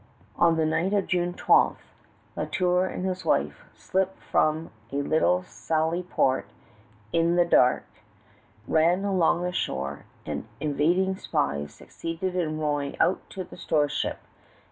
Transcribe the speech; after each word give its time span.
On 0.35 0.55
the 0.57 0.65
night 0.65 0.93
of 0.93 1.05
June 1.05 1.35
12th, 1.35 1.91
La 2.35 2.45
Tour 2.45 2.87
and 2.87 3.05
his 3.05 3.23
wife 3.23 3.65
slipped 3.75 4.17
from 4.23 4.71
a 4.91 4.95
little 4.95 5.43
sally 5.43 6.01
port 6.01 6.47
in 7.13 7.35
the 7.35 7.45
dark, 7.45 7.85
ran 8.67 9.05
along 9.05 9.43
the 9.43 9.51
shore, 9.53 10.05
and, 10.25 10.47
evading 10.59 11.17
spies, 11.17 11.75
succeeded 11.75 12.35
in 12.35 12.57
rowing 12.59 12.97
out 12.99 13.19
to 13.29 13.43
the 13.43 13.57
store 13.57 13.87
ship. 13.87 14.17